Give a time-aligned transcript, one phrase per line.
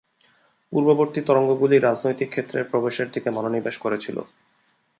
[0.73, 4.17] পূর্ববর্তী তরঙ্গগুলি রাজনৈতিক ক্ষেত্রে প্রবেশের দিকে মনোনিবেশ করেছিল।